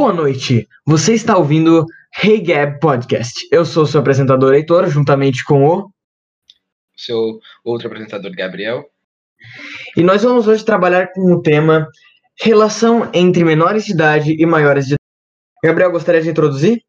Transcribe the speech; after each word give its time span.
Boa 0.00 0.12
noite. 0.12 0.68
Você 0.86 1.12
está 1.12 1.36
ouvindo 1.36 1.84
Hey 2.22 2.40
Gab 2.40 2.78
Podcast. 2.78 3.48
Eu 3.50 3.64
sou 3.64 3.84
seu 3.84 3.98
apresentador 3.98 4.54
Heitor, 4.54 4.88
juntamente 4.88 5.44
com 5.44 5.66
o 5.66 5.90
seu 6.96 7.40
outro 7.64 7.88
apresentador 7.88 8.30
Gabriel. 8.30 8.88
E 9.96 10.02
nós 10.04 10.22
vamos 10.22 10.46
hoje 10.46 10.64
trabalhar 10.64 11.08
com 11.12 11.32
o 11.32 11.42
tema 11.42 11.88
relação 12.40 13.10
entre 13.12 13.42
menores 13.42 13.86
de 13.86 13.92
idade 13.92 14.36
e 14.40 14.46
maiores 14.46 14.86
de 14.86 14.94
idade. 14.94 15.64
Gabriel, 15.64 15.90
gostaria 15.90 16.22
de 16.22 16.30
introduzir? 16.30 16.80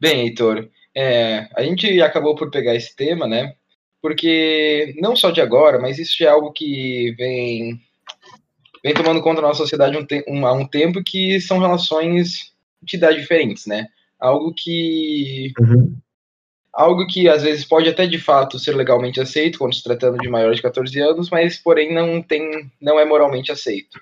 Bem, 0.00 0.22
Heitor, 0.22 0.70
é, 0.96 1.50
a 1.54 1.62
gente 1.62 2.00
acabou 2.00 2.34
por 2.34 2.50
pegar 2.50 2.74
esse 2.74 2.96
tema, 2.96 3.28
né? 3.28 3.52
Porque 4.00 4.94
não 5.02 5.14
só 5.14 5.30
de 5.30 5.42
agora, 5.42 5.78
mas 5.78 5.98
isso 5.98 6.24
é 6.24 6.28
algo 6.28 6.50
que 6.50 7.14
vem 7.18 7.78
vem 8.84 8.92
tomando 8.92 9.22
conta 9.22 9.40
da 9.40 9.48
nossa 9.48 9.62
sociedade 9.62 9.96
um 9.96 10.06
um, 10.28 10.46
há 10.46 10.52
um 10.52 10.66
tempo 10.66 11.02
que 11.02 11.40
são 11.40 11.58
relações 11.58 12.52
de 12.82 12.96
idade 12.96 13.18
diferentes, 13.18 13.66
né? 13.66 13.88
Algo 14.20 14.52
que. 14.54 15.52
Uhum. 15.58 15.96
Algo 16.72 17.06
que 17.06 17.28
às 17.28 17.44
vezes 17.44 17.64
pode 17.64 17.88
até 17.88 18.04
de 18.04 18.18
fato 18.18 18.58
ser 18.58 18.74
legalmente 18.74 19.20
aceito 19.20 19.60
quando 19.60 19.74
se 19.74 19.82
tratando 19.82 20.18
de 20.18 20.28
maiores 20.28 20.56
de 20.56 20.62
14 20.62 21.00
anos, 21.00 21.30
mas 21.30 21.56
porém 21.56 21.94
não 21.94 22.20
tem, 22.20 22.68
não 22.82 22.98
é 22.98 23.04
moralmente 23.04 23.52
aceito. 23.52 24.00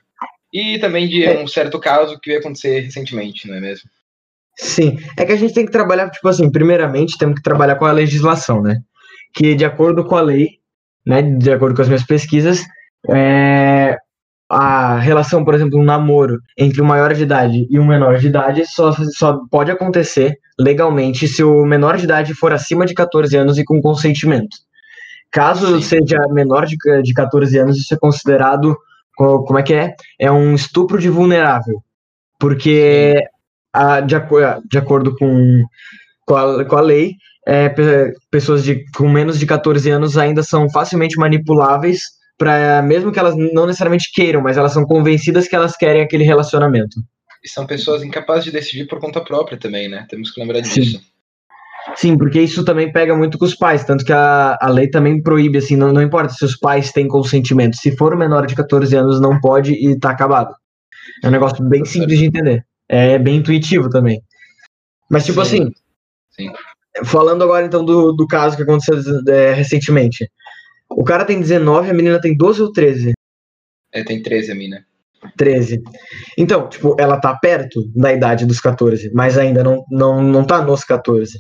E 0.50 0.78
também 0.78 1.06
de 1.06 1.22
é. 1.22 1.38
um 1.38 1.46
certo 1.46 1.78
caso 1.78 2.19
que 2.19 2.30
veio 2.30 2.41
acontecer 2.41 2.80
recentemente, 2.80 3.46
não 3.46 3.56
é 3.56 3.60
mesmo? 3.60 3.91
Sim, 4.56 4.98
é 5.19 5.24
que 5.24 5.33
a 5.33 5.36
gente 5.36 5.52
tem 5.52 5.66
que 5.66 5.72
trabalhar, 5.72 6.10
tipo 6.10 6.27
assim, 6.28 6.50
primeiramente 6.50 7.19
temos 7.19 7.36
que 7.36 7.42
trabalhar 7.42 7.77
com 7.77 7.84
a 7.84 7.92
legislação, 7.92 8.62
né? 8.62 8.80
Que 9.34 9.55
de 9.55 9.66
acordo 9.66 10.05
com 10.05 10.16
a 10.16 10.22
lei, 10.22 10.58
né, 11.05 11.20
de 11.20 11.52
acordo 11.52 11.77
com 11.77 11.83
as 11.83 11.89
minhas 11.89 12.06
pesquisas, 12.06 12.64
é, 13.08 13.81
a 14.55 14.98
relação, 14.98 15.42
por 15.42 15.55
exemplo, 15.55 15.81
um 15.81 15.83
namoro 15.83 16.39
entre 16.58 16.83
um 16.83 16.84
maior 16.84 17.14
de 17.14 17.22
idade 17.22 17.67
e 17.70 17.78
um 17.78 17.86
menor 17.86 18.19
de 18.19 18.27
idade 18.27 18.67
só, 18.67 18.92
só 19.17 19.41
pode 19.50 19.70
acontecer 19.70 20.36
legalmente 20.61 21.27
se 21.27 21.42
o 21.42 21.64
menor 21.64 21.97
de 21.97 22.05
idade 22.05 22.34
for 22.34 22.53
acima 22.53 22.84
de 22.84 22.92
14 22.92 23.34
anos 23.34 23.56
e 23.56 23.64
com 23.64 23.80
consentimento. 23.80 24.55
Caso 25.30 25.80
Sim. 25.80 26.00
seja 26.00 26.19
menor 26.28 26.67
de, 26.67 26.77
de 27.03 27.14
14 27.14 27.58
anos, 27.58 27.78
isso 27.78 27.95
é 27.95 27.97
considerado, 27.97 28.77
como 29.17 29.58
é 29.58 29.62
que 29.62 29.73
é? 29.73 29.95
É 30.20 30.30
um 30.30 30.55
estupro 30.55 30.98
de 30.98 31.08
vulnerável. 31.08 31.83
Porque, 32.39 33.25
a, 33.73 34.00
de, 34.00 34.14
de 34.69 34.77
acordo 34.77 35.17
com, 35.17 35.64
com, 36.27 36.36
a, 36.36 36.64
com 36.67 36.77
a 36.77 36.80
lei, 36.83 37.14
é, 37.48 37.75
pessoas 38.30 38.62
de, 38.62 38.84
com 38.95 39.08
menos 39.08 39.39
de 39.39 39.47
14 39.47 39.89
anos 39.89 40.19
ainda 40.19 40.42
são 40.42 40.69
facilmente 40.69 41.17
manipuláveis 41.17 42.03
para 42.43 42.83
mesmo 42.83 43.12
que 43.12 43.21
elas 43.21 43.37
não 43.37 43.67
necessariamente 43.67 44.11
queiram, 44.12 44.43
mas 44.43 44.57
elas 44.57 44.73
são 44.73 44.85
convencidas 44.85 45.47
que 45.47 45.55
elas 45.55 45.77
querem 45.77 46.03
aquele 46.03 46.25
relacionamento. 46.25 47.01
E 47.45 47.48
são 47.48 47.65
pessoas 47.65 48.03
incapazes 48.03 48.45
de 48.47 48.51
decidir 48.51 48.89
por 48.89 48.98
conta 48.98 49.21
própria 49.21 49.57
também, 49.57 49.89
né? 49.89 50.05
Temos 50.11 50.33
que 50.33 50.41
lembrar 50.41 50.61
disso. 50.61 50.98
Sim. 50.98 51.01
Sim, 51.95 52.19
porque 52.19 52.41
isso 52.41 52.65
também 52.65 52.93
pega 52.93 53.17
muito 53.17 53.39
com 53.39 53.45
os 53.45 53.55
pais, 53.55 53.85
tanto 53.85 54.05
que 54.05 54.13
a, 54.13 54.59
a 54.61 54.69
lei 54.69 54.89
também 54.89 55.23
proíbe, 55.23 55.59
assim, 55.59 55.77
não, 55.77 55.93
não 55.93 56.03
importa 56.03 56.33
se 56.33 56.45
os 56.45 56.57
pais 56.57 56.91
têm 56.91 57.07
consentimento, 57.07 57.77
se 57.77 57.97
for 57.97 58.17
menor 58.17 58.47
de 58.47 58.55
14 58.57 58.97
anos, 58.97 59.20
não 59.20 59.41
pode 59.41 59.73
e 59.73 59.97
tá 59.98 60.11
acabado. 60.11 60.53
É 61.23 61.29
um 61.29 61.33
negócio 61.33 61.65
bem 61.65 61.85
simples 61.85 62.19
de 62.19 62.27
entender. 62.27 62.65
É 62.89 63.19
bem 63.19 63.37
intuitivo 63.37 63.89
também. 63.89 64.20
Mas, 65.09 65.25
tipo 65.25 65.45
Sim. 65.45 65.63
assim, 65.63 65.73
Sim. 66.31 66.53
falando 67.05 67.43
agora 67.43 67.67
então 67.67 67.85
do, 67.85 68.13
do 68.13 68.27
caso 68.27 68.57
que 68.57 68.63
aconteceu 68.63 68.97
é, 69.29 69.53
recentemente. 69.53 70.29
O 70.97 71.05
cara 71.05 71.25
tem 71.25 71.41
19, 71.41 71.91
a 71.91 71.95
menina 71.95 72.21
tem 72.21 72.37
12 72.37 72.62
ou 72.62 72.73
13? 72.73 73.12
É, 73.93 74.03
tem 74.03 74.23
13 74.23 74.53
a 74.53 74.55
mina. 74.55 74.85
13. 75.36 75.83
Então, 76.36 76.69
tipo, 76.69 76.97
ela 76.98 77.20
tá 77.20 77.35
perto 77.35 77.86
da 77.95 78.13
idade 78.13 78.45
dos 78.47 78.61
14, 78.61 79.11
mas 79.14 79.39
ainda 79.39 79.63
não, 79.63 79.85
não, 79.91 80.23
não 80.23 80.45
tá 80.45 80.63
nos 80.63 80.85
14. 80.85 81.39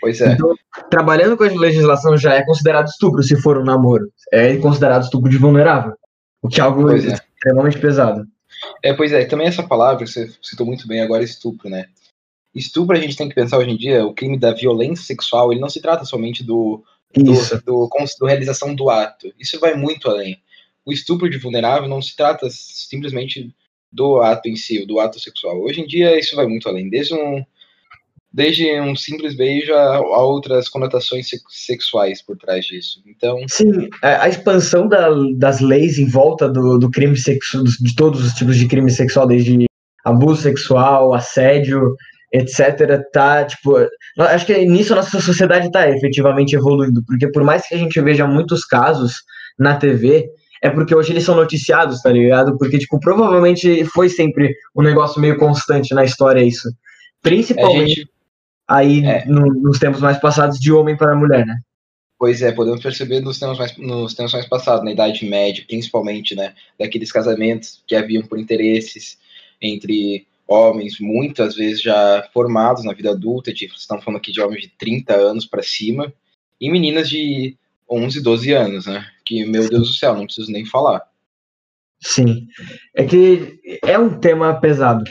Pois 0.00 0.20
é. 0.20 0.32
Então, 0.32 0.54
trabalhando 0.90 1.36
com 1.36 1.44
a 1.44 1.48
legislação 1.48 2.16
já 2.16 2.34
é 2.34 2.44
considerado 2.44 2.86
estupro 2.86 3.22
se 3.22 3.36
for 3.40 3.58
um 3.58 3.64
namoro. 3.64 4.10
É 4.32 4.56
considerado 4.56 5.02
estupro 5.02 5.30
de 5.30 5.38
vulnerável. 5.38 5.92
O 6.40 6.48
que 6.48 6.60
é 6.60 6.64
algo 6.64 6.82
pois 6.82 7.04
é. 7.04 7.14
extremamente 7.14 7.78
pesado. 7.78 8.24
É, 8.82 8.92
pois 8.94 9.12
é, 9.12 9.24
também 9.24 9.46
essa 9.46 9.62
palavra, 9.62 10.06
você 10.06 10.30
citou 10.42 10.66
muito 10.66 10.86
bem 10.86 11.00
agora, 11.00 11.22
estupro, 11.22 11.68
né? 11.68 11.86
Estupro, 12.54 12.96
a 12.96 13.00
gente 13.00 13.16
tem 13.16 13.28
que 13.28 13.34
pensar 13.34 13.58
hoje 13.58 13.70
em 13.70 13.76
dia, 13.76 14.04
o 14.04 14.14
crime 14.14 14.38
da 14.38 14.52
violência 14.52 15.04
sexual, 15.04 15.52
ele 15.52 15.60
não 15.60 15.68
se 15.68 15.80
trata 15.80 16.04
somente 16.04 16.42
do 16.42 16.82
do, 17.14 17.32
do, 17.64 17.88
do, 18.20 18.26
realização 18.26 18.74
do 18.74 18.90
ato. 18.90 19.32
Isso 19.38 19.58
vai 19.58 19.74
muito 19.74 20.08
além. 20.08 20.40
O 20.84 20.92
estupro 20.92 21.28
de 21.28 21.38
vulnerável 21.38 21.88
não 21.88 22.00
se 22.00 22.16
trata 22.16 22.48
simplesmente 22.50 23.54
do 23.90 24.20
ato 24.20 24.48
em 24.48 24.56
si, 24.56 24.84
do 24.86 25.00
ato 25.00 25.18
sexual. 25.18 25.60
Hoje 25.60 25.80
em 25.80 25.86
dia 25.86 26.18
isso 26.18 26.36
vai 26.36 26.46
muito 26.46 26.68
além, 26.68 26.88
desde 26.88 27.14
um 27.14 27.44
desde 28.30 28.78
um 28.80 28.94
simples 28.94 29.34
beijo 29.34 29.72
a, 29.72 29.96
a 29.96 30.22
outras 30.22 30.68
conotações 30.68 31.28
sexuais 31.48 32.22
por 32.22 32.36
trás 32.36 32.66
disso. 32.66 33.02
Então, 33.06 33.38
sim, 33.48 33.88
a, 34.02 34.28
expansão 34.28 34.86
da, 34.86 35.08
das 35.34 35.60
leis 35.60 35.98
em 35.98 36.06
volta 36.06 36.48
do, 36.48 36.78
do 36.78 36.90
crime 36.90 37.16
sexual, 37.16 37.64
de 37.64 37.96
todos 37.96 38.24
os 38.24 38.34
tipos 38.34 38.56
de 38.56 38.68
crime 38.68 38.90
sexual, 38.90 39.26
desde 39.26 39.66
abuso 40.04 40.42
sexual, 40.42 41.14
assédio, 41.14 41.96
etc, 42.32 43.00
tá, 43.12 43.44
tipo, 43.44 43.76
acho 44.18 44.46
que 44.46 44.66
nisso 44.66 44.92
a 44.92 44.96
nossa 44.96 45.20
sociedade 45.20 45.70
tá 45.70 45.88
efetivamente 45.88 46.54
evoluindo, 46.54 47.02
porque 47.06 47.30
por 47.30 47.42
mais 47.42 47.66
que 47.66 47.74
a 47.74 47.78
gente 47.78 48.00
veja 48.00 48.26
muitos 48.26 48.64
casos 48.64 49.22
na 49.58 49.76
TV, 49.76 50.30
é 50.62 50.70
porque 50.70 50.94
hoje 50.94 51.12
eles 51.12 51.24
são 51.24 51.36
noticiados, 51.36 52.02
tá 52.02 52.10
ligado? 52.10 52.56
Porque, 52.58 52.78
tipo, 52.78 52.98
provavelmente 53.00 53.84
foi 53.86 54.08
sempre 54.08 54.54
um 54.76 54.82
negócio 54.82 55.20
meio 55.20 55.38
constante 55.38 55.94
na 55.94 56.04
história 56.04 56.42
isso. 56.42 56.68
Principalmente 57.22 57.94
gente, 57.94 58.10
aí 58.66 59.04
é. 59.04 59.24
no, 59.24 59.46
nos 59.46 59.78
tempos 59.78 60.00
mais 60.00 60.18
passados 60.18 60.58
de 60.58 60.72
homem 60.72 60.96
para 60.96 61.16
mulher, 61.16 61.46
né? 61.46 61.56
Pois 62.18 62.42
é, 62.42 62.50
podemos 62.50 62.82
perceber 62.82 63.20
nos 63.20 63.38
tempos, 63.38 63.58
mais, 63.58 63.76
nos 63.78 64.14
tempos 64.14 64.32
mais 64.32 64.46
passados, 64.48 64.84
na 64.84 64.90
Idade 64.90 65.24
Média, 65.24 65.64
principalmente, 65.66 66.34
né? 66.34 66.52
Daqueles 66.78 67.12
casamentos 67.12 67.82
que 67.86 67.94
haviam 67.94 68.24
por 68.24 68.38
interesses 68.38 69.16
entre 69.62 70.26
homens, 70.48 70.98
muitas 70.98 71.54
vezes 71.54 71.82
já 71.82 72.26
formados 72.32 72.82
na 72.82 72.94
vida 72.94 73.10
adulta, 73.10 73.52
tipo, 73.52 73.74
estão 73.74 74.00
falando 74.00 74.18
aqui 74.18 74.32
de 74.32 74.40
homens 74.40 74.62
de 74.62 74.68
30 74.70 75.14
anos 75.14 75.44
para 75.44 75.62
cima, 75.62 76.12
e 76.58 76.70
meninas 76.70 77.08
de 77.08 77.56
11, 77.88 78.22
12 78.22 78.52
anos, 78.52 78.86
né? 78.86 79.06
Que, 79.24 79.44
meu 79.44 79.68
Deus 79.68 79.88
do 79.88 79.94
céu, 79.94 80.16
não 80.16 80.24
preciso 80.24 80.50
nem 80.50 80.64
falar. 80.64 81.02
Sim. 82.00 82.46
É 82.96 83.04
que 83.04 83.58
é 83.84 83.98
um 83.98 84.18
tema 84.18 84.58
pesado. 84.58 85.04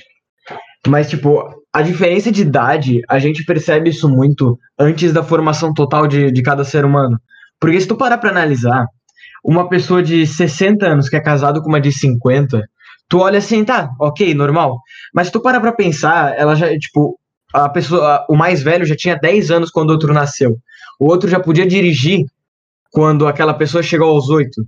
Mas, 0.88 1.10
tipo, 1.10 1.64
a 1.72 1.82
diferença 1.82 2.32
de 2.32 2.42
idade, 2.42 3.02
a 3.08 3.20
gente 3.20 3.46
percebe 3.46 3.90
isso 3.90 4.10
muito 4.10 4.58
antes 4.80 5.14
da 5.14 5.24
formação 5.24 5.74
total 5.74 6.08
de, 6.08 6.32
de 6.32 6.42
cada 6.42 6.64
ser 6.64 6.84
humano. 6.84 7.20
Porque 7.60 7.80
se 7.80 7.88
tu 7.88 7.96
parar 7.96 8.18
pra 8.18 8.30
analisar, 8.30 8.88
uma 9.44 9.70
pessoa 9.70 10.02
de 10.02 10.26
60 10.26 10.86
anos 10.86 11.10
que 11.10 11.16
é 11.16 11.22
casado 11.22 11.62
com 11.62 11.70
uma 11.70 11.82
de 11.82 11.92
50, 11.92 12.68
tu 13.10 13.20
olha 13.20 13.40
assim, 13.40 13.64
tá, 13.64 13.92
ok, 14.00 14.34
normal. 14.34 14.80
Mas 15.14 15.32
tu 15.32 15.42
para 15.42 15.60
pra 15.60 15.72
pensar, 15.72 16.38
ela 16.38 16.56
já, 16.56 16.70
tipo, 16.78 17.18
a 17.54 17.70
pessoa, 17.70 18.26
o 18.30 18.36
mais 18.36 18.62
velho 18.62 18.86
já 18.86 18.96
tinha 18.96 19.16
10 19.16 19.52
anos 19.52 19.70
quando 19.70 19.90
o 19.90 19.94
outro 19.94 20.14
nasceu. 20.14 20.58
O 21.00 21.06
outro 21.06 21.30
já 21.30 21.40
podia 21.40 21.66
dirigir 21.66 22.26
quando 22.92 23.28
aquela 23.28 23.54
pessoa 23.54 23.84
chegou 23.84 24.10
aos 24.10 24.30
8. 24.30 24.62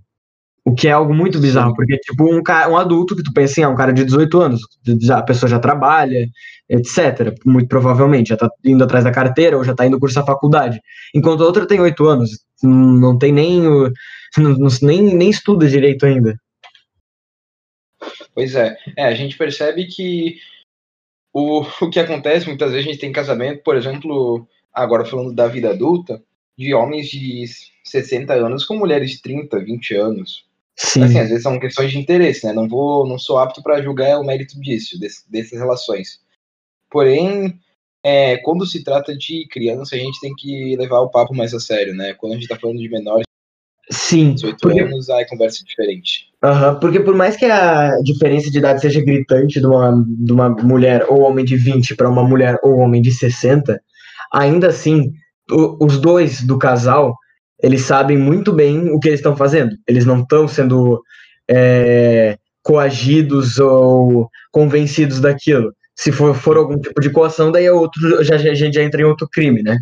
O 0.66 0.74
que 0.74 0.88
é 0.88 0.92
algo 0.92 1.14
muito 1.14 1.40
bizarro, 1.40 1.74
porque, 1.74 1.98
tipo, 1.98 2.32
um, 2.32 2.44
cara, 2.44 2.70
um 2.70 2.78
adulto 2.78 3.16
que 3.16 3.24
tu 3.24 3.34
pensa 3.34 3.54
assim, 3.54 3.62
é 3.64 3.68
um 3.68 3.76
cara 3.76 3.92
de 3.92 4.04
18 4.04 4.40
anos, 4.40 4.62
a 5.12 5.22
pessoa 5.24 5.50
já 5.50 5.58
trabalha, 5.58 6.28
etc. 6.70 7.34
Muito 7.46 7.68
provavelmente, 7.68 8.30
já 8.30 8.38
tá 8.38 8.50
indo 8.64 8.84
atrás 8.84 9.04
da 9.04 9.12
carteira 9.12 9.58
ou 9.58 9.64
já 9.64 9.74
tá 9.74 9.86
indo 9.88 10.00
cursar 10.00 10.26
faculdade. 10.26 10.80
Enquanto 11.16 11.42
o 11.42 11.46
outro 11.46 11.66
tem 11.66 11.80
8 11.80 12.06
anos, 12.06 12.30
não 12.62 13.18
tem 13.18 13.32
nem, 13.32 13.62
não, 14.38 14.68
nem, 14.82 15.02
nem 15.16 15.30
estuda 15.30 15.68
direito 15.68 16.06
ainda. 16.06 16.36
Pois 18.34 18.56
é. 18.56 18.78
é, 18.96 19.06
a 19.06 19.14
gente 19.14 19.38
percebe 19.38 19.86
que 19.86 20.40
o, 21.34 21.62
o 21.82 21.90
que 21.90 22.00
acontece, 22.00 22.48
muitas 22.48 22.72
vezes 22.72 22.88
a 22.88 22.92
gente 22.92 23.02
tem 23.02 23.12
casamento, 23.12 23.64
por 23.64 23.76
exemplo, 23.76 24.48
agora 24.74 25.06
falando 25.06 25.34
da 25.34 25.48
vida 25.48 25.72
adulta, 25.72 26.24
de 26.58 26.74
homens 26.74 27.08
de 27.08 27.46
60 27.84 28.34
anos 28.34 28.66
com 28.66 28.76
mulheres 28.76 29.12
de 29.12 29.22
30, 29.22 29.60
20 29.60 29.96
anos. 29.96 30.46
Sim. 30.76 31.04
Assim, 31.04 31.20
às 31.20 31.30
vezes 31.30 31.44
são 31.44 31.60
questões 31.60 31.92
de 31.92 31.98
interesse, 31.98 32.46
né? 32.46 32.54
Não 32.54 32.68
vou, 32.68 33.06
não 33.06 33.20
sou 33.20 33.38
apto 33.38 33.62
para 33.62 33.82
julgar 33.82 34.20
o 34.20 34.26
mérito 34.26 34.60
disso, 34.62 34.98
desse, 35.00 35.30
dessas 35.30 35.60
relações. 35.60 36.22
Porém, 36.90 37.60
é, 38.04 38.38
quando 38.38 38.66
se 38.66 38.84
trata 38.84 39.16
de 39.16 39.46
criança, 39.48 39.96
a 39.96 40.00
gente 40.00 40.20
tem 40.22 40.34
que 40.36 40.76
levar 40.78 41.02
o 41.02 41.10
papo 41.10 41.36
mais 41.36 41.54
a 41.54 41.60
sério, 41.60 41.94
né? 41.94 42.14
Quando 42.14 42.32
a 42.32 42.36
gente 42.36 42.44
está 42.44 42.58
falando 42.58 42.80
de 42.80 42.90
menores, 42.90 43.26
Sim. 43.92 44.34
18 44.34 44.58
porque... 44.62 44.82
anos, 44.82 45.10
aí 45.10 45.26
conversa 45.28 45.64
diferente. 45.66 46.28
Uhum, 46.44 46.80
porque 46.80 47.00
por 47.00 47.16
mais 47.16 47.36
que 47.36 47.46
a 47.46 47.98
diferença 48.04 48.50
de 48.50 48.60
idade 48.60 48.82
seja 48.82 49.02
gritante 49.02 49.60
de 49.60 49.66
uma, 49.66 50.06
de 50.08 50.32
uma 50.32 50.50
mulher 50.50 51.06
ou 51.10 51.22
homem 51.22 51.44
de 51.44 51.58
20 51.58 51.96
para 51.96 52.10
uma 52.10 52.24
mulher 52.24 52.58
ou 52.64 52.78
homem 52.78 53.02
de 53.02 53.12
60, 53.12 53.82
ainda 54.32 54.68
assim, 54.68 55.12
o, 55.52 55.84
os 55.84 56.00
dois 56.00 56.42
do 56.42 56.58
casal, 56.58 57.16
eles 57.62 57.82
sabem 57.82 58.18
muito 58.18 58.54
bem 58.54 58.90
o 58.92 59.00
que 59.00 59.10
eles 59.10 59.20
estão 59.20 59.36
fazendo. 59.36 59.76
Eles 59.88 60.06
não 60.06 60.22
estão 60.22 60.48
sendo 60.48 61.02
é, 61.50 62.38
coagidos 62.64 63.58
ou 63.58 64.30
convencidos 64.52 65.20
daquilo. 65.20 65.74
Se 65.96 66.12
for, 66.12 66.34
for 66.34 66.56
algum 66.56 66.80
tipo 66.80 67.02
de 67.02 67.10
coação, 67.10 67.52
daí 67.52 67.66
é 67.66 67.72
outro, 67.72 68.24
já, 68.24 68.36
a 68.36 68.38
gente 68.38 68.76
já 68.76 68.84
entra 68.84 69.02
em 69.02 69.06
outro 69.06 69.28
crime, 69.30 69.62
né? 69.62 69.78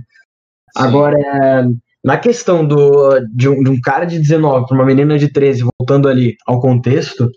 Sim. 0.75 0.83
Agora, 0.83 1.67
na 2.03 2.17
questão 2.17 2.65
do, 2.65 3.19
de, 3.33 3.49
um, 3.49 3.63
de 3.63 3.69
um 3.69 3.79
cara 3.81 4.05
de 4.05 4.19
19 4.19 4.67
para 4.67 4.75
uma 4.75 4.85
menina 4.85 5.17
de 5.17 5.31
13, 5.31 5.65
voltando 5.79 6.07
ali 6.07 6.35
ao 6.45 6.59
contexto, 6.59 7.29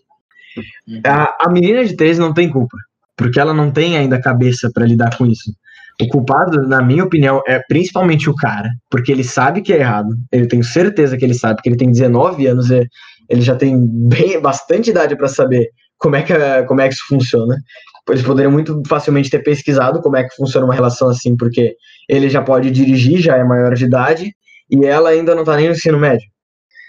uhum. 0.87 1.01
a, 1.05 1.47
a 1.47 1.51
menina 1.51 1.85
de 1.85 1.97
13 1.97 2.21
não 2.21 2.33
tem 2.33 2.49
culpa, 2.49 2.77
porque 3.17 3.41
ela 3.41 3.55
não 3.55 3.71
tem 3.71 3.97
ainda 3.97 4.21
cabeça 4.21 4.71
para 4.73 4.87
lidar 4.87 5.17
com 5.17 5.27
isso. 5.27 5.53
O 6.01 6.09
culpado, 6.09 6.67
na 6.67 6.81
minha 6.81 7.05
opinião, 7.05 7.43
é 7.47 7.61
principalmente 7.69 8.31
o 8.31 8.35
cara, 8.35 8.71
porque 8.89 9.13
ele 9.13 9.23
sabe 9.23 9.61
que 9.61 9.73
é 9.73 9.81
errado. 9.81 10.09
Eu 10.33 10.49
tenho 10.49 10.65
certeza 10.65 11.17
que 11.17 11.25
ele 11.25 11.35
sabe, 11.35 11.57
porque 11.57 11.69
ele 11.69 11.77
tem 11.77 11.91
19 11.91 12.47
anos, 12.47 12.71
e 12.71 12.89
ele 13.29 13.43
já 13.43 13.55
tem 13.55 13.79
bem, 14.09 14.41
bastante 14.41 14.91
idade 14.91 15.15
para 15.15 15.29
saber 15.29 15.69
como 15.99 16.17
é, 16.17 16.23
que, 16.23 16.35
como 16.67 16.81
é 16.81 16.89
que 16.89 16.95
isso 16.95 17.05
funciona. 17.07 17.57
Eles 18.09 18.23
poderiam 18.23 18.51
muito 18.51 18.83
facilmente 18.89 19.31
ter 19.31 19.41
pesquisado 19.41 20.01
como 20.01 20.17
é 20.17 20.25
que 20.25 20.35
funciona 20.35 20.67
uma 20.67 20.75
relação 20.75 21.09
assim, 21.11 21.37
porque 21.37 21.75
ele 22.09 22.31
já 22.31 22.43
pode 22.43 22.71
dirigir, 22.71 23.21
já 23.21 23.37
é 23.37 23.45
maior 23.45 23.75
de 23.75 23.85
idade, 23.85 24.33
e 24.71 24.85
ela 24.85 25.11
ainda 25.11 25.35
não 25.35 25.45
tá 25.45 25.57
nem 25.57 25.67
no 25.67 25.73
ensino 25.73 25.99
médio. 25.99 26.29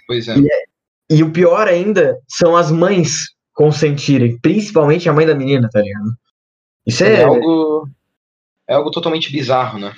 Pois 0.07 0.28
é. 0.28 0.38
E, 0.38 0.48
é, 0.51 0.63
e 1.10 1.24
o 1.24 1.31
pior 1.31 1.68
ainda 1.68 2.18
são 2.28 2.56
as 2.56 2.72
mães 2.72 3.31
consentirem, 3.54 4.39
principalmente 4.39 5.10
a 5.10 5.13
mãe 5.13 5.25
da 5.25 5.36
menina, 5.36 5.69
tá 5.72 5.81
ligado? 5.81 6.16
Isso 6.86 7.04
é, 7.04 7.22
é 7.22 7.24
algo 7.24 7.88
é 8.68 8.74
algo 8.74 8.92
totalmente 8.92 9.31
bizarro, 9.31 9.80
né? 9.80 9.94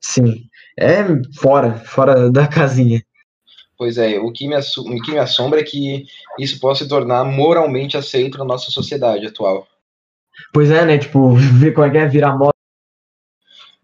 Sim, 0.00 0.44
é 0.78 1.02
fora, 1.34 1.76
fora 1.76 2.30
da 2.30 2.46
casinha. 2.46 3.02
Pois 3.78 3.98
é, 3.98 4.18
o 4.18 4.30
que, 4.30 4.46
me 4.46 4.54
o 4.56 5.02
que 5.02 5.10
me 5.10 5.18
assombra 5.18 5.60
é 5.60 5.64
que 5.64 6.04
isso 6.38 6.60
possa 6.60 6.84
se 6.84 6.88
tornar 6.88 7.24
moralmente 7.24 7.96
aceito 7.96 8.38
na 8.38 8.44
nossa 8.44 8.70
sociedade 8.70 9.26
atual. 9.26 9.66
Pois 10.52 10.70
é, 10.70 10.84
né? 10.84 10.98
Tipo, 10.98 11.34
ver 11.34 11.72
como 11.72 11.86
é 11.86 11.90
que 11.90 11.98
é 11.98 12.06
virar 12.06 12.36
moda. 12.36 12.52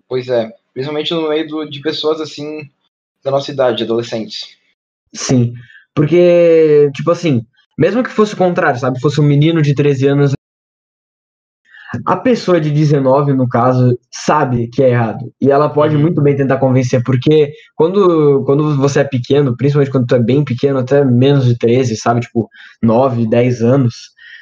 Pois 0.06 0.28
é, 0.28 0.50
principalmente 0.72 1.12
no 1.14 1.28
meio 1.28 1.48
do, 1.48 1.64
de 1.68 1.80
pessoas 1.80 2.20
assim 2.20 2.70
da 3.24 3.30
nossa 3.30 3.50
idade, 3.50 3.84
adolescentes. 3.84 4.56
Sim, 5.14 5.54
porque, 5.94 6.90
tipo 6.94 7.10
assim, 7.10 7.44
mesmo 7.78 8.02
que 8.02 8.10
fosse 8.10 8.34
o 8.34 8.38
contrário, 8.38 8.78
sabe? 8.78 9.00
Fosse 9.00 9.20
um 9.20 9.24
menino 9.24 9.62
de 9.62 9.74
13 9.74 10.06
anos 10.06 10.32
a 12.04 12.16
pessoa 12.16 12.60
de 12.60 12.70
19, 12.70 13.32
no 13.32 13.48
caso, 13.48 13.98
sabe 14.10 14.68
que 14.68 14.82
é 14.82 14.90
errado. 14.90 15.32
E 15.40 15.50
ela 15.50 15.70
pode 15.70 15.96
uhum. 15.96 16.02
muito 16.02 16.20
bem 16.20 16.36
tentar 16.36 16.58
convencer, 16.58 17.02
porque 17.02 17.52
quando, 17.74 18.44
quando 18.44 18.76
você 18.76 19.00
é 19.00 19.04
pequeno, 19.04 19.56
principalmente 19.56 19.90
quando 19.90 20.06
tu 20.06 20.14
é 20.14 20.18
bem 20.18 20.44
pequeno, 20.44 20.78
até 20.78 21.02
menos 21.04 21.46
de 21.46 21.56
13, 21.56 21.96
sabe? 21.96 22.20
Tipo, 22.20 22.48
9, 22.82 23.26
10 23.26 23.62
anos, 23.62 23.94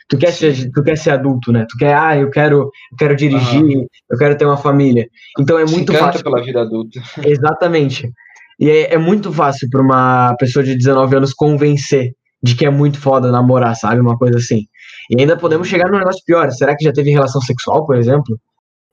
tu 0.08 0.18
quer, 0.18 0.32
ser, 0.32 0.70
tu 0.72 0.82
quer 0.82 0.98
ser 0.98 1.10
adulto, 1.10 1.52
né? 1.52 1.64
Tu 1.68 1.76
quer, 1.78 1.96
ah, 1.96 2.16
eu 2.16 2.30
quero, 2.30 2.62
eu 2.90 2.96
quero 2.98 3.14
dirigir, 3.14 3.86
eu 4.10 4.18
quero 4.18 4.36
ter 4.36 4.44
uma 4.44 4.56
família. 4.56 5.08
Então 5.38 5.56
é 5.56 5.66
Se 5.66 5.72
muito 5.72 5.92
fácil. 5.92 6.24
pela 6.24 6.42
vida 6.42 6.62
adulta. 6.62 7.00
Exatamente. 7.24 8.12
E 8.58 8.70
é, 8.70 8.94
é 8.94 8.98
muito 8.98 9.32
fácil 9.32 9.68
para 9.70 9.82
uma 9.82 10.34
pessoa 10.38 10.64
de 10.64 10.74
19 10.74 11.16
anos 11.16 11.32
convencer 11.32 12.12
de 12.42 12.54
que 12.54 12.66
é 12.66 12.70
muito 12.70 13.00
foda 13.00 13.30
namorar, 13.30 13.74
sabe? 13.76 14.00
Uma 14.00 14.16
coisa 14.16 14.38
assim. 14.38 14.66
E 15.10 15.20
ainda 15.20 15.36
podemos 15.36 15.68
chegar 15.68 15.90
num 15.90 15.98
negócio 15.98 16.22
pior. 16.24 16.50
Será 16.50 16.76
que 16.76 16.84
já 16.84 16.92
teve 16.92 17.10
relação 17.10 17.40
sexual, 17.40 17.86
por 17.86 17.96
exemplo? 17.96 18.38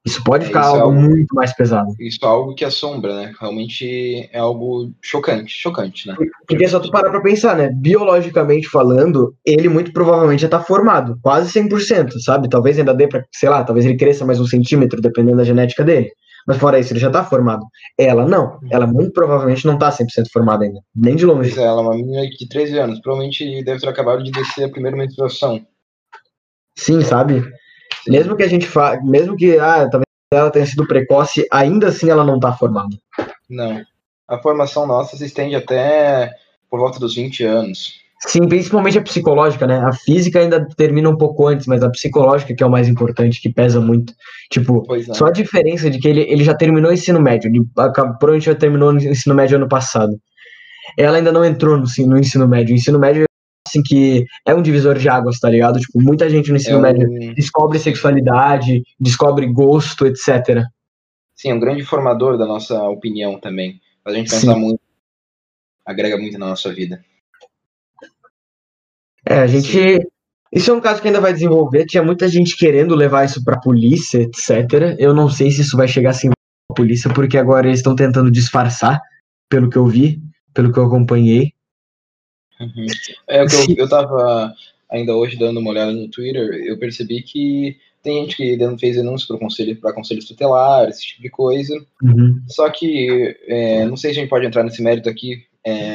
Isso 0.05 0.21
pode 0.21 0.47
ficar 0.47 0.63
algo, 0.63 0.77
é 0.77 0.81
algo, 0.81 1.01
muito 1.01 1.33
mais 1.33 1.55
pesado. 1.55 1.87
Isso 1.97 2.19
é 2.21 2.27
algo 2.27 2.53
que 2.53 2.65
assombra, 2.65 3.15
né? 3.15 3.33
Realmente 3.39 4.29
é 4.33 4.37
algo 4.37 4.91
chocante, 5.01 5.53
chocante, 5.53 6.09
né? 6.09 6.15
Porque 6.45 6.67
só 6.67 6.77
tu 6.81 6.91
parar 6.91 7.09
pra 7.09 7.21
pensar, 7.21 7.55
né? 7.55 7.69
Biologicamente 7.73 8.67
falando, 8.67 9.33
ele 9.45 9.69
muito 9.69 9.93
provavelmente 9.93 10.41
já 10.41 10.49
tá 10.49 10.59
formado, 10.59 11.17
quase 11.21 11.57
100%, 11.57 12.19
sabe? 12.19 12.49
Talvez 12.49 12.77
ainda 12.77 12.93
dê 12.93 13.07
pra, 13.07 13.23
sei 13.31 13.47
lá, 13.47 13.63
talvez 13.63 13.85
ele 13.85 13.95
cresça 13.95 14.25
mais 14.25 14.41
um 14.41 14.45
centímetro, 14.45 14.99
dependendo 14.99 15.37
da 15.37 15.45
genética 15.45 15.85
dele. 15.85 16.11
Mas 16.47 16.57
fora 16.57 16.79
isso, 16.79 16.93
ele 16.93 16.99
já 16.99 17.09
tá 17.09 17.23
formado. 17.23 17.65
Ela 17.97 18.27
não. 18.27 18.59
Ela 18.69 18.85
muito 18.85 19.13
provavelmente 19.13 19.65
não 19.65 19.77
tá 19.77 19.89
100% 19.89 20.05
formada 20.31 20.65
ainda. 20.65 20.79
Nem 20.95 21.15
de 21.15 21.25
longe. 21.25 21.51
Pois 21.51 21.63
é, 21.63 21.67
ela 21.67 21.81
é 21.81 21.83
uma 21.83 21.95
menina 21.95 22.27
de 22.27 22.47
13 22.47 22.77
anos. 22.79 22.99
Provavelmente 22.99 23.63
deve 23.63 23.79
ter 23.79 23.89
acabado 23.89 24.23
de 24.23 24.31
descer 24.31 24.65
a 24.65 24.69
primeira 24.69 24.97
menstruação. 24.97 25.65
Sim, 26.77 27.01
sabe? 27.01 27.41
Sim. 28.03 28.11
Mesmo 28.11 28.35
que 28.35 28.43
a 28.43 28.47
gente 28.47 28.65
fa... 28.65 28.99
mesmo 29.01 29.35
que 29.35 29.57
ah, 29.57 29.87
talvez 29.89 30.03
ela 30.31 30.51
tenha 30.51 30.65
sido 30.65 30.87
precoce, 30.87 31.47
ainda 31.51 31.87
assim 31.87 32.09
ela 32.09 32.23
não 32.23 32.35
está 32.35 32.51
formada. 32.51 32.97
Não. 33.49 33.81
A 34.27 34.37
formação 34.39 34.87
nossa 34.87 35.15
se 35.15 35.25
estende 35.25 35.55
até 35.55 36.33
por 36.69 36.79
volta 36.79 36.99
dos 36.99 37.15
20 37.15 37.43
anos. 37.43 38.02
Sim, 38.25 38.47
principalmente 38.47 38.97
a 38.97 39.01
psicológica, 39.01 39.67
né? 39.67 39.79
A 39.79 39.91
física 39.91 40.39
ainda 40.39 40.65
termina 40.77 41.09
um 41.09 41.17
pouco 41.17 41.47
antes, 41.47 41.67
mas 41.67 41.83
a 41.83 41.89
psicológica 41.89 42.55
que 42.55 42.63
é 42.63 42.65
o 42.65 42.71
mais 42.71 42.87
importante, 42.87 43.41
que 43.41 43.51
pesa 43.51 43.81
muito. 43.81 44.13
Tipo, 44.49 44.83
é. 44.95 45.13
só 45.13 45.25
a 45.25 45.31
diferença 45.31 45.89
de 45.89 45.99
que 45.99 46.07
ele, 46.07 46.21
ele 46.21 46.43
já 46.43 46.55
terminou 46.55 46.89
o 46.89 46.93
ensino 46.93 47.21
médio, 47.21 47.49
ele 47.49 47.65
provavelmente 47.73 48.45
já 48.45 48.55
terminou 48.55 48.93
o 48.93 48.97
ensino 48.97 49.35
médio 49.35 49.57
ano 49.57 49.67
passado. 49.67 50.17
Ela 50.97 51.17
ainda 51.17 51.31
não 51.31 51.43
entrou 51.43 51.77
no, 51.77 51.85
no 52.07 52.17
ensino 52.17 52.47
médio. 52.47 52.73
O 52.73 52.77
ensino 52.77 52.97
médio 52.97 53.25
assim, 53.67 53.81
que 53.81 54.25
é 54.45 54.53
um 54.53 54.61
divisor 54.61 54.97
de 54.97 55.09
águas, 55.09 55.39
tá 55.39 55.49
ligado? 55.49 55.79
Tipo, 55.79 56.01
muita 56.01 56.29
gente 56.29 56.49
no 56.49 56.57
ensino 56.57 56.77
é 56.77 56.79
um... 56.79 56.81
médio 56.81 57.35
descobre 57.35 57.77
sexualidade, 57.79 58.83
descobre 58.99 59.45
gosto, 59.47 60.05
etc. 60.05 60.63
Sim, 61.35 61.49
é 61.49 61.53
um 61.53 61.59
grande 61.59 61.83
formador 61.83 62.37
da 62.37 62.45
nossa 62.45 62.81
opinião 62.83 63.39
também. 63.39 63.81
A 64.05 64.13
gente 64.13 64.29
pensar 64.29 64.53
Sim. 64.53 64.59
muito, 64.59 64.79
agrega 65.85 66.17
muito 66.17 66.37
na 66.37 66.47
nossa 66.47 66.71
vida. 66.73 67.03
É, 69.25 69.35
a 69.39 69.47
gente. 69.47 69.71
Sim. 69.71 69.99
Isso 70.51 70.69
é 70.69 70.73
um 70.73 70.81
caso 70.81 71.01
que 71.01 71.07
ainda 71.07 71.19
vai 71.19 71.33
desenvolver. 71.33 71.85
Tinha 71.85 72.03
muita 72.03 72.27
gente 72.27 72.55
querendo 72.55 72.93
levar 72.93 73.25
isso 73.25 73.43
pra 73.43 73.59
polícia, 73.59 74.19
etc. 74.19 74.95
Eu 74.99 75.13
não 75.13 75.27
sei 75.27 75.49
se 75.49 75.61
isso 75.61 75.75
vai 75.75 75.87
chegar 75.87 76.11
assim 76.11 76.29
pra 76.29 76.75
polícia, 76.75 77.11
porque 77.11 77.39
agora 77.39 77.67
eles 77.67 77.79
estão 77.79 77.95
tentando 77.95 78.29
disfarçar, 78.29 79.01
pelo 79.49 79.67
que 79.67 79.77
eu 79.77 79.87
vi, 79.87 80.21
pelo 80.53 80.71
que 80.71 80.77
eu 80.77 80.85
acompanhei. 80.85 81.53
Uhum. 82.59 82.85
É, 83.27 83.43
o 83.43 83.47
que 83.47 83.71
eu, 83.71 83.77
eu 83.77 83.89
tava 83.89 84.53
ainda 84.91 85.15
hoje 85.15 85.37
dando 85.37 85.59
uma 85.59 85.71
olhada 85.71 85.91
no 85.91 86.07
Twitter, 86.07 86.47
eu 86.65 86.77
percebi 86.77 87.23
que 87.23 87.75
tem 88.03 88.21
gente 88.21 88.35
que 88.35 88.77
fez 88.77 88.97
denúncia 88.97 89.27
para 89.27 89.39
conselho, 89.39 89.75
para 89.77 89.93
conselhos 89.93 90.25
tutelares, 90.25 90.97
esse 90.97 91.07
tipo 91.07 91.21
de 91.23 91.29
coisa. 91.29 91.73
Uhum. 92.01 92.41
Só 92.47 92.69
que 92.69 93.35
é, 93.47 93.85
não 93.85 93.95
sei 93.95 94.13
se 94.13 94.19
a 94.19 94.21
gente 94.21 94.29
pode 94.29 94.45
entrar 94.45 94.63
nesse 94.63 94.83
mérito 94.83 95.09
aqui. 95.09 95.45
É, 95.65 95.92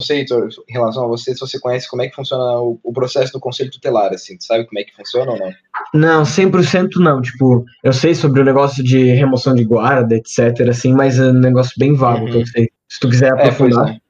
não 0.00 0.06
sei, 0.06 0.18
Heitor, 0.18 0.48
em 0.68 0.72
relação 0.72 1.04
a 1.04 1.08
você, 1.08 1.34
se 1.34 1.40
você 1.40 1.58
conhece 1.58 1.90
como 1.90 2.02
é 2.02 2.08
que 2.08 2.14
funciona 2.14 2.60
o, 2.60 2.78
o 2.84 2.92
processo 2.92 3.32
do 3.32 3.40
conselho 3.40 3.68
tutelar, 3.68 4.12
assim, 4.12 4.36
sabe 4.38 4.64
como 4.64 4.78
é 4.78 4.84
que 4.84 4.94
funciona 4.94 5.32
ou 5.32 5.38
não? 5.38 5.52
Não, 5.92 6.22
100% 6.22 6.90
não. 6.98 7.20
Tipo, 7.20 7.64
eu 7.82 7.92
sei 7.92 8.14
sobre 8.14 8.40
o 8.40 8.44
negócio 8.44 8.82
de 8.84 9.10
remoção 9.14 9.56
de 9.56 9.64
guarda, 9.64 10.14
etc, 10.14 10.68
assim, 10.68 10.92
mas 10.92 11.18
é 11.18 11.24
um 11.24 11.32
negócio 11.32 11.72
bem 11.76 11.94
vago 11.94 12.26
uhum. 12.26 12.30
que 12.30 12.36
eu 12.36 12.46
sei. 12.46 12.70
Se 12.88 13.00
tu 13.00 13.08
quiser 13.08 13.26
é, 13.26 13.32
aprofundar. 13.32 14.00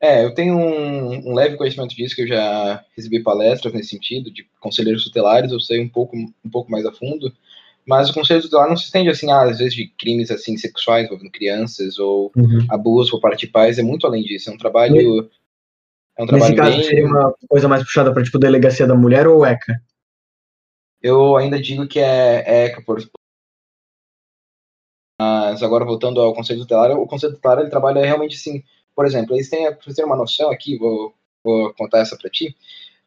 É, 0.00 0.22
é, 0.22 0.24
eu 0.24 0.34
tenho 0.34 0.56
um, 0.56 1.30
um, 1.30 1.34
leve 1.34 1.56
conhecimento 1.56 1.94
disso, 1.94 2.16
que 2.16 2.22
eu 2.22 2.28
já 2.28 2.84
recebi 2.96 3.22
palestras 3.22 3.72
nesse 3.72 3.90
sentido, 3.90 4.32
de 4.32 4.44
conselheiros 4.58 5.04
tutelares, 5.04 5.52
eu 5.52 5.60
sei 5.60 5.80
um 5.80 5.88
pouco, 5.88 6.16
um 6.16 6.50
pouco 6.50 6.68
mais 6.68 6.84
a 6.84 6.90
fundo, 6.90 7.32
mas 7.88 8.10
o 8.10 8.14
conselho 8.14 8.42
tutelar 8.42 8.68
não 8.68 8.76
se 8.76 8.84
estende, 8.84 9.08
assim, 9.08 9.32
às 9.32 9.56
vezes 9.56 9.72
de 9.72 9.88
crimes, 9.98 10.30
assim, 10.30 10.58
sexuais 10.58 11.06
envolvendo 11.06 11.30
crianças, 11.30 11.98
ou 11.98 12.30
uhum. 12.36 12.66
abuso 12.68 13.12
por 13.12 13.20
parte 13.22 13.46
de 13.46 13.52
pais, 13.52 13.78
é 13.78 13.82
muito 13.82 14.06
além 14.06 14.22
disso, 14.22 14.50
é 14.50 14.52
um 14.52 14.58
trabalho... 14.58 15.30
É 16.18 16.22
um 16.22 16.26
trabalho 16.26 16.50
Nesse 16.50 16.62
caso, 16.62 16.76
bem... 16.76 16.84
seria 16.84 17.06
uma 17.06 17.34
coisa 17.48 17.66
mais 17.66 17.82
puxada 17.82 18.12
para, 18.12 18.22
tipo, 18.22 18.38
delegacia 18.38 18.86
da 18.86 18.94
mulher 18.94 19.26
ou 19.26 19.46
ECA? 19.46 19.80
Eu 21.00 21.34
ainda 21.34 21.58
digo 21.58 21.88
que 21.88 21.98
é 21.98 22.66
ECA, 22.66 22.82
por... 22.82 22.98
Mas 25.18 25.62
agora, 25.62 25.86
voltando 25.86 26.20
ao 26.20 26.34
conselho 26.34 26.60
tutelar, 26.60 26.90
o 26.90 27.06
conselho 27.06 27.36
tutelar, 27.36 27.60
ele 27.60 27.70
trabalha 27.70 28.04
realmente, 28.04 28.36
assim, 28.36 28.62
por 28.94 29.06
exemplo, 29.06 29.34
eles 29.34 29.48
têm, 29.48 29.64
pra 29.74 29.94
ter 29.94 30.04
uma 30.04 30.16
noção 30.16 30.50
aqui, 30.50 30.76
vou, 30.76 31.14
vou 31.42 31.72
contar 31.72 32.00
essa 32.00 32.18
para 32.18 32.28
ti. 32.28 32.54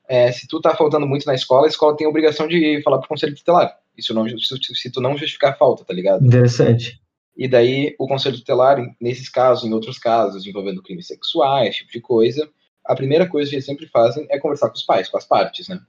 É, 0.08 0.32
se 0.32 0.48
tu 0.48 0.60
tá 0.60 0.76
faltando 0.76 1.06
muito 1.06 1.28
na 1.28 1.36
escola, 1.36 1.68
a 1.68 1.70
escola 1.70 1.96
tem 1.96 2.08
a 2.08 2.10
obrigação 2.10 2.48
de 2.48 2.82
falar 2.82 2.98
pro 2.98 3.08
conselho 3.08 3.36
tutelar. 3.36 3.80
Isso 3.98 4.13
não, 4.13 4.25
se, 4.27 4.91
tu 4.91 5.01
não 5.01 5.17
justificar 5.17 5.51
a 5.51 5.55
falta, 5.55 5.83
tá 5.83 5.93
ligado? 5.93 6.25
Interessante. 6.25 7.00
E 7.36 7.48
daí, 7.48 7.95
o 8.00 8.07
conselho 8.07 8.38
tutelar, 8.38 8.77
nesses 9.00 9.29
casos, 9.29 9.63
em 9.63 9.74
outros 9.74 9.98
casos, 9.98 10.45
envolvendo 10.45 10.81
crimes 10.81 11.07
sexuais, 11.07 11.75
tipo 11.75 11.91
de 11.91 12.01
coisa, 12.01 12.50
a 12.86 12.95
primeira 12.95 13.27
coisa 13.27 13.50
que 13.50 13.55
eles 13.55 13.65
sempre 13.65 13.88
fazem 13.88 14.27
é 14.29 14.39
conversar 14.39 14.69
com 14.69 14.75
os 14.75 14.83
pais, 14.83 15.10
com 15.10 15.17
as 15.17 15.25
partes, 15.25 15.67
né? 15.67 15.79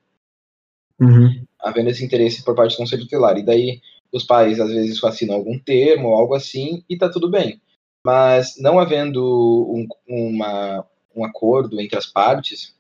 Uhum. 1.01 1.45
Havendo 1.61 1.91
esse 1.91 2.05
interesse 2.05 2.45
por 2.45 2.55
parte 2.55 2.73
do 2.73 2.79
conselho 2.79 3.03
tutelar. 3.03 3.37
E 3.39 3.43
daí, 3.43 3.81
os 4.13 4.25
pais, 4.25 4.61
às 4.61 4.71
vezes, 4.71 5.03
assinam 5.03 5.35
algum 5.35 5.59
termo 5.59 6.09
ou 6.09 6.15
algo 6.15 6.35
assim, 6.35 6.85
e 6.89 6.97
tá 6.97 7.09
tudo 7.09 7.31
bem. 7.31 7.61
Mas 8.05 8.57
não 8.59 8.79
havendo 8.79 9.23
um, 9.69 9.87
uma, 10.07 10.87
um 11.15 11.25
acordo 11.25 11.81
entre 11.81 11.99
as 11.99 12.07
partes, 12.07 12.75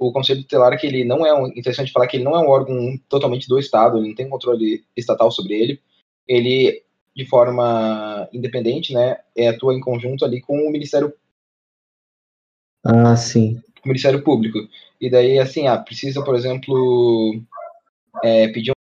o 0.00 0.12
Conselho 0.12 0.40
Tutelar, 0.40 0.78
que 0.78 0.86
ele 0.86 1.04
não 1.04 1.26
é 1.26 1.34
um, 1.34 1.46
interessante 1.48 1.92
falar 1.92 2.06
que 2.06 2.16
ele 2.16 2.24
não 2.24 2.34
é 2.34 2.38
um 2.38 2.48
órgão 2.48 2.98
totalmente 3.08 3.46
do 3.46 3.58
Estado, 3.58 3.98
ele 3.98 4.08
não 4.08 4.14
tem 4.14 4.28
controle 4.28 4.82
estatal 4.96 5.30
sobre 5.30 5.54
ele, 5.54 5.80
ele, 6.26 6.82
de 7.14 7.26
forma 7.26 8.26
independente, 8.32 8.94
né, 8.94 9.18
é, 9.36 9.48
atua 9.48 9.74
em 9.74 9.80
conjunto 9.80 10.24
ali 10.24 10.40
com 10.40 10.56
o 10.66 10.72
Ministério 10.72 11.12
ah, 12.82 13.14
sim. 13.14 13.60
O 13.84 13.88
Ministério 13.88 14.22
Público. 14.22 14.58
E 14.98 15.10
daí, 15.10 15.38
assim, 15.38 15.66
ah, 15.66 15.76
precisa, 15.76 16.24
por 16.24 16.34
exemplo, 16.34 17.42
é, 18.24 18.48
pedir 18.48 18.72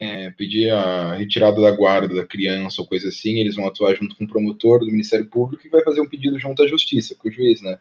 é, 0.00 0.24
é, 0.26 0.30
pedir 0.30 0.70
a 0.70 1.14
retirada 1.14 1.60
da 1.60 1.70
guarda 1.70 2.14
da 2.14 2.26
criança 2.26 2.80
ou 2.80 2.88
coisa 2.88 3.08
assim, 3.08 3.38
eles 3.38 3.56
vão 3.56 3.66
atuar 3.66 3.94
junto 3.94 4.16
com 4.16 4.24
o 4.24 4.28
promotor 4.28 4.80
do 4.80 4.86
Ministério 4.86 5.26
Público 5.26 5.66
e 5.66 5.70
vai 5.70 5.82
fazer 5.82 6.00
um 6.00 6.08
pedido 6.08 6.38
junto 6.38 6.62
à 6.62 6.66
Justiça, 6.66 7.14
com 7.14 7.28
o 7.28 7.32
juiz, 7.32 7.60
né? 7.60 7.78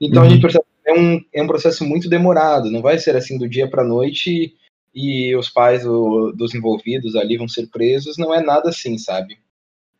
Então 0.00 0.22
uhum. 0.22 0.28
a 0.28 0.30
gente 0.30 0.42
percebe 0.42 0.64
que 0.64 0.75
é 0.86 0.92
um, 0.92 1.20
é 1.34 1.42
um 1.42 1.46
processo 1.46 1.84
muito 1.84 2.08
demorado, 2.08 2.70
não 2.70 2.80
vai 2.80 2.98
ser 2.98 3.16
assim 3.16 3.36
do 3.36 3.48
dia 3.48 3.68
para 3.68 3.82
a 3.82 3.86
noite 3.86 4.54
e 4.94 5.34
os 5.36 5.50
pais 5.50 5.82
do, 5.82 6.32
dos 6.32 6.54
envolvidos 6.54 7.16
ali 7.16 7.36
vão 7.36 7.48
ser 7.48 7.66
presos, 7.66 8.16
não 8.16 8.32
é 8.32 8.40
nada 8.40 8.70
assim, 8.70 8.96
sabe? 8.96 9.38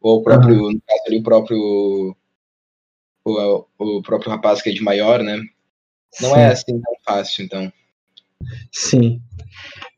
Ou 0.01 0.21
o 0.21 0.23
próprio, 0.23 0.55
uhum. 0.55 0.73
no 0.73 0.81
caso 0.87 1.03
ali, 1.07 1.19
o 1.19 1.23
próprio 1.23 2.17
o, 3.25 3.67
o 3.79 4.03
próprio 4.03 4.31
rapaz 4.31 4.63
que 4.63 4.71
é 4.71 4.73
de 4.73 4.83
maior, 4.83 5.23
né? 5.23 5.37
Não 6.21 6.31
Sim. 6.31 6.39
é 6.39 6.47
assim 6.47 6.81
tão 6.81 6.95
fácil, 7.05 7.45
então. 7.45 7.73
Sim. 8.73 9.21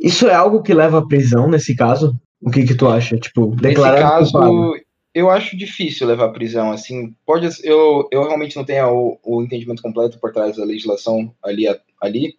Isso 0.00 0.26
é 0.26 0.35
algo 0.35 0.62
que 0.62 0.73
leva 0.73 0.99
à 0.99 1.07
prisão 1.07 1.49
nesse 1.49 1.76
caso? 1.76 2.18
O 2.40 2.50
que 2.50 2.64
que 2.64 2.75
tu 2.75 2.88
acha? 2.88 3.18
Tipo, 3.18 3.54
declarar 3.54 4.21
Nesse 4.21 4.33
caso, 4.33 4.75
eu 5.18 5.30
acho 5.30 5.56
difícil 5.56 6.06
levar 6.06 6.26
à 6.26 6.32
prisão, 6.32 6.70
assim, 6.70 7.14
pode 7.26 7.48
eu, 7.64 8.08
eu 8.12 8.22
realmente 8.22 8.56
não 8.56 8.64
tenho 8.64 8.88
o, 8.88 9.18
o 9.25 9.42
entendimento 9.42 9.82
completo 9.82 10.18
por 10.18 10.32
trás 10.32 10.56
da 10.56 10.64
legislação 10.64 11.34
ali, 11.42 11.66
ali, 12.00 12.37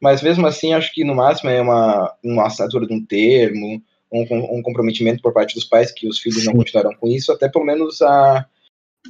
mas 0.00 0.22
mesmo 0.22 0.46
assim 0.46 0.72
acho 0.72 0.92
que 0.92 1.04
no 1.04 1.14
máximo 1.14 1.50
é 1.50 1.60
uma, 1.60 2.14
uma 2.24 2.46
assinatura 2.46 2.86
de 2.86 2.94
um 2.94 3.04
termo, 3.04 3.82
um, 4.10 4.58
um 4.58 4.62
comprometimento 4.62 5.20
por 5.20 5.32
parte 5.32 5.54
dos 5.54 5.64
pais 5.64 5.92
que 5.92 6.08
os 6.08 6.18
filhos 6.18 6.44
não 6.46 6.54
continuarão 6.54 6.94
com 6.94 7.06
isso, 7.06 7.30
até 7.32 7.48
pelo 7.50 7.66
menos 7.66 8.00
a, 8.00 8.46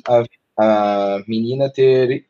a, 0.09 0.25
a 0.59 1.25
menina 1.29 1.71
ter, 1.71 2.27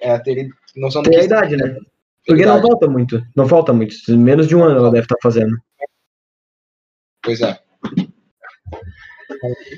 é, 0.00 0.18
ter 0.20 0.50
noção 0.76 1.02
Tem 1.02 1.18
a 1.18 1.24
idade, 1.24 1.56
né? 1.56 1.76
Porque 2.24 2.46
não 2.46 2.62
falta 2.62 2.86
muito. 2.86 3.26
Não 3.34 3.48
falta 3.48 3.72
muito. 3.72 3.94
Menos 4.16 4.46
de 4.46 4.54
um 4.54 4.62
ano 4.62 4.78
ela 4.78 4.90
deve 4.90 5.04
estar 5.04 5.16
fazendo. 5.20 5.56
Pois 7.22 7.40
é. 7.40 7.58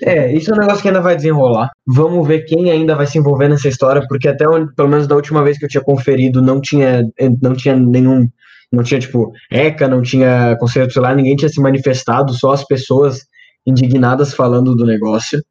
É, 0.03 0.33
isso 0.33 0.51
é 0.51 0.55
um 0.55 0.61
negócio 0.61 0.83
que 0.83 0.89
ainda 0.89 1.01
vai 1.01 1.15
desenrolar. 1.17 1.71
Vamos 1.87 2.27
ver 2.27 2.45
quem 2.45 2.71
ainda 2.71 2.95
vai 2.95 3.07
se 3.07 3.19
envolver 3.19 3.49
nessa 3.49 3.69
história, 3.69 4.05
porque 4.09 4.29
até 4.29 4.49
onde, 4.49 4.75
pelo 4.75 4.89
menos 4.89 5.07
da 5.07 5.15
última 5.15 5.43
vez 5.43 5.59
que 5.59 5.65
eu 5.65 5.69
tinha 5.69 5.83
conferido, 5.83 6.43
não 6.43 6.61
tinha, 6.61 7.05
não 7.41 7.55
tinha 7.55 7.77
nenhum. 7.77 8.29
Não 8.73 8.83
tinha, 8.83 8.99
tipo, 8.99 9.33
ECA, 9.51 9.87
não 9.87 10.01
tinha 10.01 10.57
conselho 10.59 10.89
tutelar, 10.89 11.15
ninguém 11.15 11.37
tinha 11.37 11.49
se 11.49 11.61
manifestado, 11.61 12.33
só 12.33 12.53
as 12.53 12.65
pessoas 12.65 13.21
indignadas 13.67 14.33
falando 14.33 14.75
do 14.75 14.87
negócio. 14.87 15.43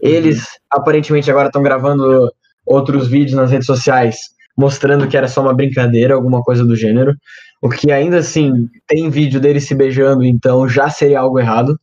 Eles, 0.00 0.38
uhum. 0.38 0.44
aparentemente, 0.72 1.30
agora 1.30 1.46
estão 1.46 1.62
gravando 1.62 2.28
outros 2.66 3.06
vídeos 3.06 3.36
nas 3.36 3.52
redes 3.52 3.66
sociais 3.66 4.16
mostrando 4.56 5.06
que 5.06 5.16
era 5.16 5.28
só 5.28 5.42
uma 5.42 5.54
brincadeira, 5.54 6.14
alguma 6.14 6.42
coisa 6.42 6.64
do 6.64 6.74
gênero. 6.74 7.14
O 7.60 7.68
que 7.68 7.92
ainda 7.92 8.18
assim 8.18 8.68
tem 8.86 9.10
vídeo 9.10 9.40
dele 9.40 9.60
se 9.60 9.74
beijando, 9.74 10.24
então 10.24 10.68
já 10.68 10.88
seria 10.88 11.20
algo 11.20 11.38
errado. 11.38 11.78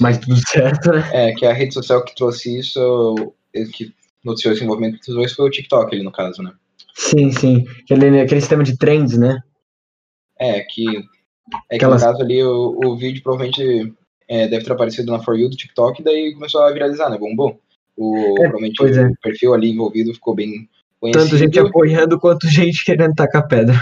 Mas 0.00 0.18
tudo 0.18 0.36
certo, 0.36 0.90
né? 0.92 1.10
É, 1.12 1.32
que 1.32 1.44
a 1.46 1.52
rede 1.52 1.74
social 1.74 2.04
que 2.04 2.14
trouxe 2.14 2.58
isso, 2.58 3.14
que 3.74 3.92
noticiou 4.24 4.54
esse 4.54 4.64
movimento 4.64 4.98
dos 4.98 5.14
dois 5.14 5.32
foi 5.32 5.46
o 5.46 5.50
TikTok, 5.50 5.94
ali 5.94 6.04
no 6.04 6.12
caso, 6.12 6.42
né? 6.42 6.52
Sim, 6.94 7.30
sim. 7.32 7.64
Aquele, 7.82 8.20
aquele 8.20 8.40
sistema 8.40 8.62
de 8.62 8.76
trends, 8.76 9.18
né? 9.18 9.40
É, 10.38 10.60
que. 10.60 10.86
É 11.70 11.78
que 11.78 11.84
Aquelas... 11.84 12.02
no 12.02 12.08
caso 12.08 12.22
ali 12.22 12.42
o, 12.42 12.78
o 12.84 12.96
vídeo 12.96 13.22
provavelmente 13.22 13.92
é, 14.28 14.46
deve 14.46 14.64
ter 14.64 14.72
aparecido 14.72 15.10
na 15.10 15.20
For 15.20 15.38
You 15.38 15.48
do 15.48 15.56
TikTok, 15.56 16.02
daí 16.02 16.34
começou 16.34 16.62
a 16.62 16.72
viralizar, 16.72 17.08
né? 17.08 17.16
Bombou. 17.18 17.60
O, 17.96 18.16
é, 18.16 18.34
provavelmente 18.34 18.82
o 18.82 18.86
é. 18.86 19.10
perfil 19.22 19.54
ali 19.54 19.70
envolvido 19.70 20.14
ficou 20.14 20.34
bem 20.34 20.68
Conhecido. 21.00 21.24
Tanto 21.24 21.38
gente 21.38 21.58
apoiando 21.58 22.18
quanto 22.18 22.48
gente 22.48 22.84
querendo 22.84 23.14
tacar 23.14 23.46
pedra. 23.46 23.80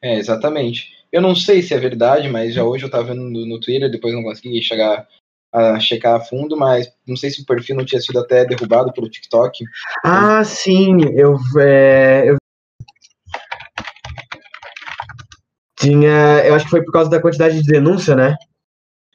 É, 0.00 0.18
exatamente. 0.18 0.90
Eu 1.10 1.20
não 1.20 1.34
sei 1.34 1.62
se 1.62 1.74
é 1.74 1.78
verdade, 1.78 2.28
mas 2.28 2.54
já 2.54 2.64
hoje 2.64 2.84
eu 2.84 2.90
tava 2.90 3.04
vendo 3.04 3.22
no, 3.22 3.46
no 3.46 3.60
Twitter, 3.60 3.90
depois 3.90 4.14
não 4.14 4.22
consegui 4.22 4.62
chegar 4.62 5.06
a 5.52 5.78
checar 5.78 6.16
a 6.16 6.20
fundo, 6.20 6.56
mas 6.56 6.88
não 7.06 7.16
sei 7.16 7.30
se 7.30 7.42
o 7.42 7.46
perfil 7.46 7.76
não 7.76 7.84
tinha 7.84 8.00
sido 8.00 8.18
até 8.18 8.44
derrubado 8.44 8.92
pelo 8.92 9.10
TikTok. 9.10 9.64
Ah, 10.04 10.42
sim, 10.44 10.96
eu, 11.14 11.36
é, 11.58 12.30
eu 12.30 12.36
tinha, 15.78 16.42
eu 16.44 16.54
acho 16.54 16.64
que 16.64 16.70
foi 16.70 16.82
por 16.84 16.92
causa 16.92 17.10
da 17.10 17.20
quantidade 17.20 17.60
de 17.60 17.70
denúncia, 17.70 18.14
né? 18.14 18.36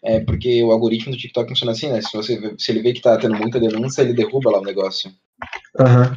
É, 0.03 0.20
porque 0.20 0.63
o 0.63 0.72
algoritmo 0.72 1.12
do 1.12 1.17
TikTok 1.17 1.50
funciona 1.50 1.72
assim, 1.72 1.91
né? 1.91 2.01
Se, 2.01 2.15
você, 2.15 2.56
se 2.58 2.72
ele 2.72 2.82
vê 2.82 2.94
que 2.94 3.01
tá 3.01 3.17
tendo 3.17 3.36
muita 3.36 3.60
denúncia, 3.60 4.01
ele 4.01 4.13
derruba 4.13 4.51
lá 4.51 4.60
o 4.60 4.63
negócio. 4.63 5.12
Aham. 5.79 6.10
Uhum. 6.10 6.15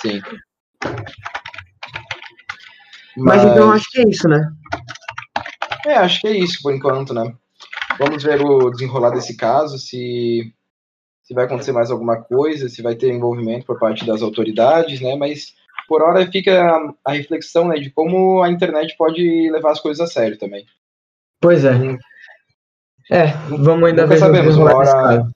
Sim. 0.00 0.22
Mas... 3.16 3.42
Mas 3.42 3.44
então 3.44 3.72
acho 3.72 3.90
que 3.90 4.00
é 4.00 4.08
isso, 4.08 4.28
né? 4.28 4.48
É, 5.86 5.94
acho 5.94 6.20
que 6.20 6.28
é 6.28 6.36
isso 6.36 6.60
por 6.62 6.72
enquanto, 6.72 7.12
né? 7.12 7.34
Vamos 7.98 8.22
ver 8.22 8.40
o 8.40 8.70
desenrolar 8.70 9.10
desse 9.10 9.36
caso, 9.36 9.78
se, 9.78 10.52
se 11.22 11.34
vai 11.34 11.44
acontecer 11.44 11.72
mais 11.72 11.90
alguma 11.90 12.22
coisa, 12.22 12.68
se 12.68 12.82
vai 12.82 12.94
ter 12.94 13.12
envolvimento 13.12 13.66
por 13.66 13.78
parte 13.78 14.06
das 14.06 14.22
autoridades, 14.22 15.00
né? 15.00 15.16
Mas 15.16 15.54
por 15.88 16.02
hora 16.02 16.30
fica 16.30 16.70
a, 16.70 16.94
a 17.04 17.12
reflexão 17.12 17.68
né, 17.68 17.76
de 17.76 17.90
como 17.90 18.42
a 18.42 18.50
internet 18.50 18.96
pode 18.96 19.50
levar 19.50 19.72
as 19.72 19.80
coisas 19.80 20.00
a 20.00 20.12
sério 20.12 20.38
também. 20.38 20.64
Pois 21.40 21.64
é. 21.64 21.72
Hum. 21.72 21.98
É, 23.10 23.26
vamos 23.48 23.88
ainda 23.88 24.02
Nunca 24.02 24.14
ver. 24.14 24.20
sabemos, 24.20 24.56
uma 24.56 24.74
hora, 24.74 25.26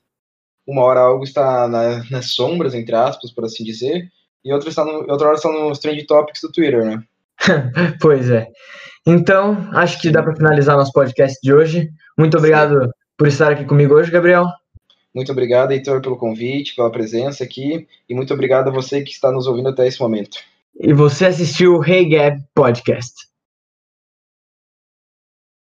uma 0.65 0.83
hora 0.83 0.99
algo 1.01 1.23
está 1.23 1.67
na, 1.67 2.03
nas 2.09 2.31
sombras, 2.31 2.73
entre 2.73 2.95
aspas, 2.95 3.31
por 3.31 3.45
assim 3.45 3.63
dizer, 3.63 4.09
e 4.43 4.53
outra, 4.53 4.69
está 4.69 4.83
no, 4.85 5.09
outra 5.09 5.27
hora 5.27 5.35
está 5.35 5.51
nos 5.51 5.79
trend 5.79 6.05
topics 6.05 6.41
do 6.41 6.51
Twitter, 6.51 6.85
né? 6.85 7.03
pois 8.01 8.29
é. 8.29 8.47
Então, 9.05 9.69
acho 9.73 10.01
que 10.01 10.09
dá 10.09 10.23
para 10.23 10.35
finalizar 10.35 10.75
nosso 10.75 10.91
podcast 10.91 11.37
de 11.41 11.53
hoje. 11.53 11.89
Muito 12.17 12.37
obrigado 12.37 12.85
Sim. 12.85 12.91
por 13.17 13.27
estar 13.27 13.51
aqui 13.51 13.65
comigo 13.65 13.93
hoje, 13.93 14.11
Gabriel. 14.11 14.47
Muito 15.13 15.31
obrigado, 15.31 15.71
Heitor, 15.71 16.01
pelo 16.01 16.17
convite, 16.17 16.75
pela 16.75 16.91
presença 16.91 17.43
aqui. 17.43 17.87
E 18.07 18.13
muito 18.13 18.33
obrigado 18.33 18.69
a 18.69 18.71
você 18.71 19.01
que 19.01 19.11
está 19.11 19.31
nos 19.31 19.47
ouvindo 19.47 19.69
até 19.69 19.87
esse 19.87 19.99
momento. 19.99 20.37
E 20.79 20.93
você 20.93 21.25
assistiu 21.25 21.77
o 21.77 21.83
Hey 21.83 22.07
Gab 22.09 22.43
Podcast. 22.53 23.26